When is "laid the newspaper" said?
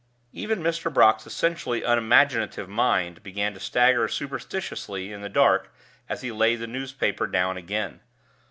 6.31-7.27